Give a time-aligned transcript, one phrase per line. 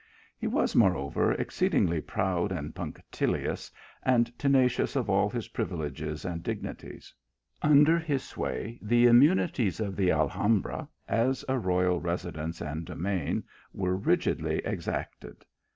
[0.35, 3.69] He was, moreover, exceedingly proud and punctil ious,
[4.01, 7.13] and tenacious of all his privileges and dignities.
[7.61, 13.43] Under his sway, the immunities of the Alhambra, as a royal residence and domain,
[13.73, 15.45] were rigidly exacted.